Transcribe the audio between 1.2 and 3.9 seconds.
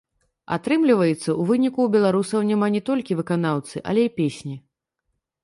у выніку ў беларусаў няма не толькі выканаўцы,